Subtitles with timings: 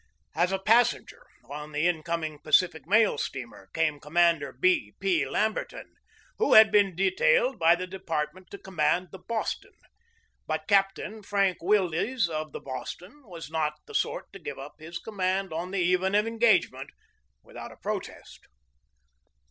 [0.33, 4.95] As a passenger on an incoming Pacific Mail steamer came Commander B.
[4.99, 5.29] P.
[5.29, 5.93] Lamberton,
[6.39, 9.73] who had been detailed by the department to com mand the Boston.
[10.47, 14.97] But Captain Frank Wildes, of the Boston, was not the sort to give up his
[14.97, 16.89] com mand on the eve of an engagement
[17.43, 18.47] without a protest.